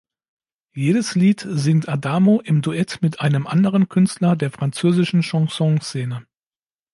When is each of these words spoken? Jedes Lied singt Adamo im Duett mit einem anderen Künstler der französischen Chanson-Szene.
Jedes 0.73 1.13
Lied 1.13 1.45
singt 1.47 1.87
Adamo 1.87 2.41
im 2.43 2.63
Duett 2.63 3.03
mit 3.03 3.19
einem 3.19 3.45
anderen 3.45 3.87
Künstler 3.87 4.35
der 4.35 4.49
französischen 4.49 5.21
Chanson-Szene. 5.21 6.25